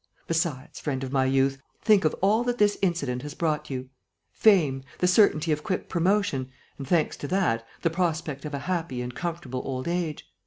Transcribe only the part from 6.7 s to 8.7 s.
and, thanks to that, the prospect of a